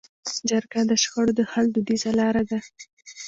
جرګه 0.49 0.81
د 0.89 0.91
شخړو 1.03 1.31
د 1.39 1.41
حل 1.51 1.65
دودیزه 1.71 2.11
لار 2.19 2.35
ده. 2.49 2.59